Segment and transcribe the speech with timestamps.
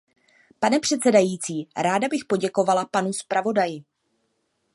[0.59, 3.83] Pane předsedající, ráda bych poděkovala panu zpravodaji.